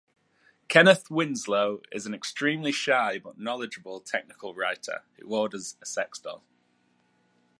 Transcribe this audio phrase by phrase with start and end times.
[0.67, 6.43] Kenneth Winslow is an extremely shy but knowledgeable technical writer who orders a sex-doll.